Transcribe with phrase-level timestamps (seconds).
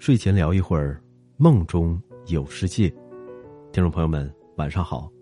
[0.00, 0.98] 睡前聊一会儿，
[1.36, 2.88] 梦中有世界。
[3.70, 5.12] 听众朋友们，晚上好。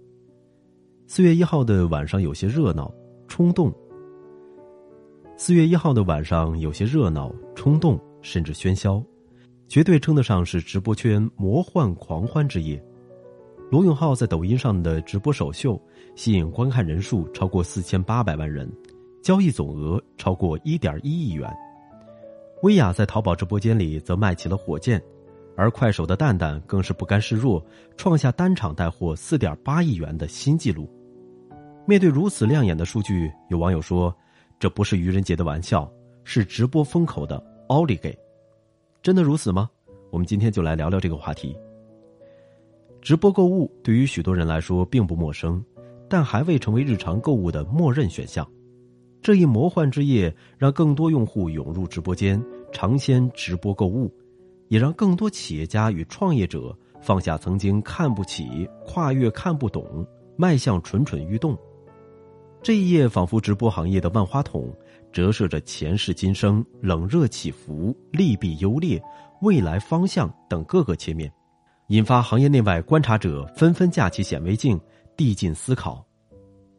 [1.08, 2.88] 四月一号的晚上有些热闹、
[3.26, 3.74] 冲动。
[5.36, 9.02] 四月一号的晚上有些热闹、冲动，甚至喧嚣，
[9.66, 12.80] 绝对称得上是直播圈魔幻狂欢之夜。
[13.72, 15.76] 罗永浩在抖音上的直播首秀，
[16.14, 18.72] 吸引观看人数超过四千八百万人，
[19.24, 21.52] 交易总额超过一点一亿元。
[22.62, 25.00] 薇娅在淘宝直播间里则卖起了火箭，
[25.56, 27.64] 而快手的蛋蛋更是不甘示弱，
[27.96, 30.90] 创下单场带货四点八亿元的新纪录。
[31.86, 34.14] 面对如此亮眼的数据，有网友说
[34.58, 35.88] ：“这不是愚人节的玩笑，
[36.24, 38.16] 是直播风口的奥利给。”
[39.02, 39.70] 真的如此吗？
[40.10, 41.56] 我们今天就来聊聊这个话题。
[43.00, 45.64] 直播购物对于许多人来说并不陌生，
[46.08, 48.44] 但还未成为日常购物的默认选项。
[49.20, 54.12] 这一魔幻之夜，让更多用户涌入直播间，尝鲜直播购物，
[54.68, 61.56] 也让更多企业家与创业者放下曾经看不起、跨越看不懂，迈向蠢蠢欲动。
[62.62, 64.72] 这一夜仿佛直播行业的万花筒，
[65.12, 69.00] 折射着前世今生、冷热起伏、利弊优劣、
[69.42, 71.30] 未来方向等各个切面，
[71.88, 74.80] 引发行业内外观察者纷纷架起显微镜，
[75.16, 76.04] 递进思考。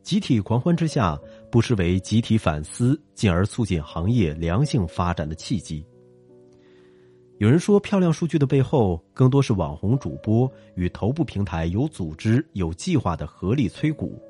[0.01, 1.17] 集体狂欢之下，
[1.51, 5.83] 不失为集体反思，进而促进行业良性发展的契机。
[7.37, 14.21] 有人说，漂亮数据的背后，更多是网红主播与头部平台有组织、有计划的合力催谷。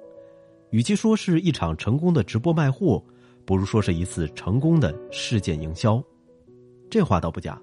[0.69, 3.03] 与其说是一场成功的直播卖货，
[3.45, 6.01] 不如说是一次成功的事件营销。
[6.87, 7.59] 这话倒不假，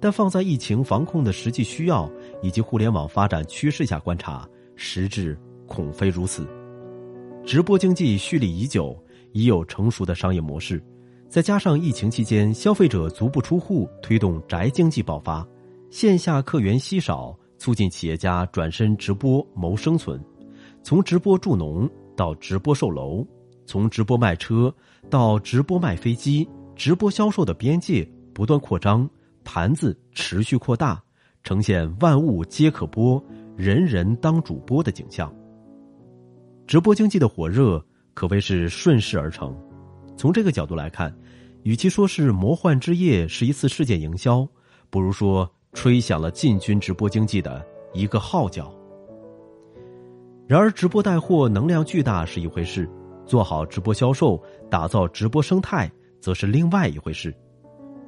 [0.00, 2.10] 但放在疫情防控的实际需要
[2.42, 6.44] 以及互联网发展趋势下观察，实质恐非如此。
[7.50, 8.96] 直播经济蓄力已久，
[9.32, 10.80] 已有成熟的商业模式，
[11.28, 15.44] 再加上疫情期间消费者足不出户，推动宅经济爆发，
[15.90, 20.24] 线下客源稀少，促进企业家转身直播谋生存。
[20.84, 23.26] 从直播助农到直播售楼，
[23.66, 24.72] 从直播卖车
[25.10, 29.10] 到直播卖飞机，直播销售的边界不断扩张，
[29.42, 31.02] 盘子持续扩大，
[31.42, 33.20] 呈现万物皆可播，
[33.56, 35.34] 人人当主播的景象。
[36.70, 39.52] 直播经济的火热可谓是顺势而成。
[40.16, 41.12] 从这个角度来看，
[41.64, 44.46] 与其说是魔幻之夜是一次事件营销，
[44.88, 47.60] 不如说吹响了进军直播经济的
[47.92, 48.72] 一个号角。
[50.46, 52.88] 然而，直播带货能量巨大是一回事，
[53.26, 57.34] 做好直播销售、打造直播生态则是另外一回事。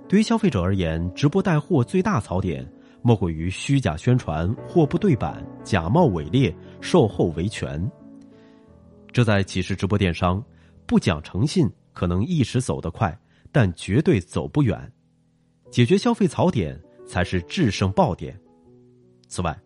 [0.09, 2.65] 对于消费者而言，直播带货最大槽点
[3.03, 7.91] 莫过于虚假宣传、货不对版、假冒伪劣、售后维权。
[9.13, 10.43] 这在启示直播电商，
[10.87, 13.17] 不讲诚信可能一时走得快，
[13.51, 14.91] 但绝对走不远。
[15.71, 18.39] 解决消费槽点才是制胜爆点。
[19.29, 19.59] 此外，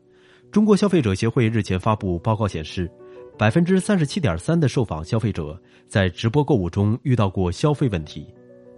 [0.50, 2.90] 中国消费者协会日前发布报告显示，
[3.38, 8.32] 百分之三十七点三的受访消费者在直播购物中遇到过消费问题，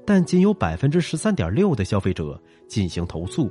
[0.06, 3.50] 但仅有百分之十三点六的消费者进行投诉，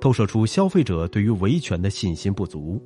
[0.00, 2.82] 透射出消费者对于维权的信心不足。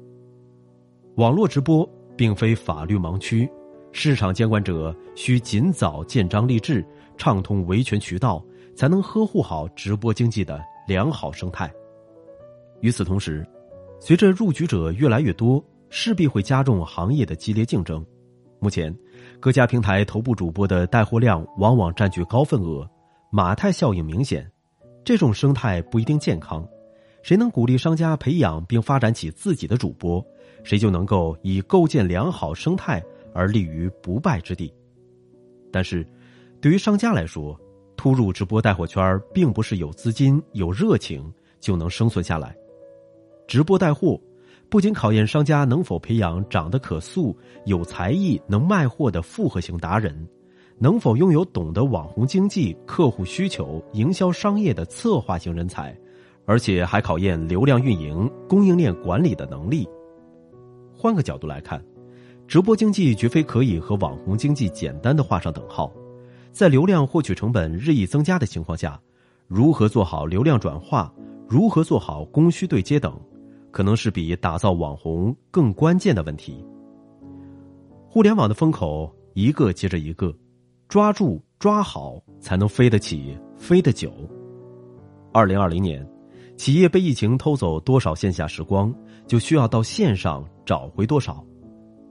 [1.16, 3.50] 网络直播并非法律盲区。
[3.92, 6.84] 市场监管者需尽早建章立制，
[7.16, 8.44] 畅通维权渠道，
[8.76, 11.72] 才能呵护好直播经济的良好生态。
[12.80, 13.44] 与此同时，
[13.98, 18.04] 随着入局者越来越多，势必会加重行业的激烈竞争。
[18.60, 18.94] 目前，
[19.40, 22.88] 各家平台头部主播的带货量往往占据高份额，
[23.30, 24.48] 马太效应明显。
[25.04, 26.66] 这种生态不一定健康。
[27.22, 30.24] 谁能鼓励商家培养并发展起自己的主播，
[30.62, 33.02] 谁就能够以构建良好生态。
[33.34, 34.72] 而立于不败之地，
[35.70, 36.06] 但是，
[36.60, 37.58] 对于商家来说，
[37.96, 42.56] 突入直播带货圈并不是有资金、有热情就能生存下来。
[43.46, 44.20] 直播带货
[44.68, 50.28] 不仅考验商家能否培养长得可塑、有才艺、能卖货的复合型达人，
[50.78, 55.96] 能否拥有懂得网红经济、客户需求、营销商业的策划型人才，
[56.44, 59.88] 而且还考验流量运营、供应链管理的能力。
[60.94, 61.82] 换个角度来看。
[62.48, 65.92] 直播经济绝非可以和网红经济简单的画上等号，
[66.50, 68.98] 在流量获取成本日益增加的情况下，
[69.46, 71.12] 如何做好流量转化，
[71.46, 73.14] 如何做好供需对接等，
[73.70, 76.64] 可能是比打造网红更关键的问题。
[78.08, 80.34] 互联网的风口一个接着一个，
[80.88, 84.10] 抓住抓好才能飞得起，飞得久。
[85.34, 86.02] 二零二零年，
[86.56, 88.90] 企业被疫情偷走多少线下时光，
[89.26, 91.44] 就需要到线上找回多少。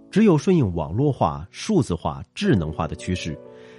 [0.09, 3.38] 只有顺应网络化、数字化、智能化的趋势，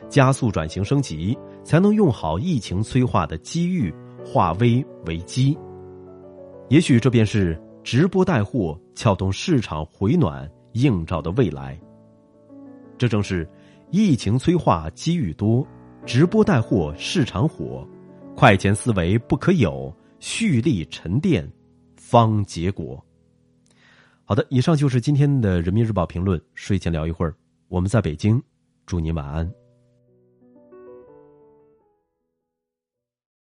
[0.08, 3.92] 加速转型升级，才能用好疫情催化的机遇，
[4.24, 5.56] 化危为机。
[6.68, 11.78] 也许这便是直播带货撬动市场回暖映照的未来。
[12.98, 13.48] 这正是
[13.90, 15.66] 疫情催化机遇多，
[16.04, 17.86] 直播带货市场火，
[18.36, 21.50] 快钱思维不可有，蓄力沉淀
[21.96, 23.02] 方结果。
[24.28, 26.38] 好的，以上就是今天的人民日报评论。
[26.54, 27.34] 睡前聊一会儿，
[27.66, 28.42] 我们在北京，
[28.84, 29.50] 祝您晚安。